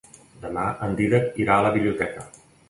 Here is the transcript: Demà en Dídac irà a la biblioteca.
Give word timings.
Demà 0.45 0.63
en 0.87 0.97
Dídac 1.01 1.37
irà 1.45 1.59
a 1.59 1.67
la 1.67 1.75
biblioteca. 1.77 2.27